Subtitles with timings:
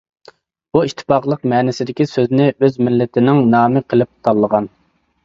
[0.77, 4.71] بۇ ئىتتىپاقلىق مەنىسىدىكى سۆزنى ئۆز مىللىتىنىڭ نامى قىلىپ تاللىغان.